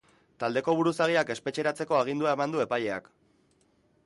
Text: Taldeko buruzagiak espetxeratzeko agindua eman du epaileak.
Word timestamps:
Taldeko 0.43 0.73
buruzagiak 0.79 1.29
espetxeratzeko 1.35 2.01
agindua 2.01 2.35
eman 2.39 2.57
du 2.57 2.65
epaileak. 2.67 3.13